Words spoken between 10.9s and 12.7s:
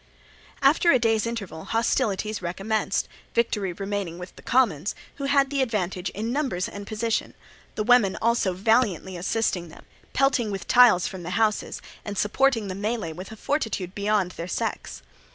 from the houses, and supporting